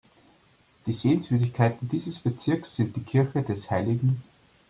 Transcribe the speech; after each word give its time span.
Die 0.87 0.93
Sehenswürdigkeiten 0.93 1.87
dieses 1.87 2.17
Bezirks 2.21 2.75
sind 2.75 2.95
die 2.95 3.03
„Kirche 3.03 3.43
des 3.43 3.69
hl. 3.69 3.99